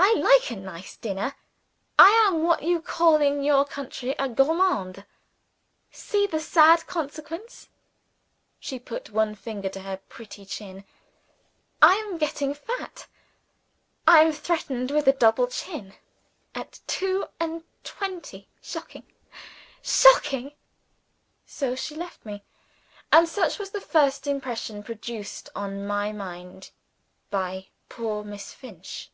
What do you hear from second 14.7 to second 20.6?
with a double chin at two and twenty. Shocking! shocking!"